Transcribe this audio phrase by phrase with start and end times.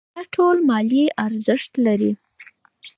[0.15, 2.11] دا ټول مالي ارزښت لري.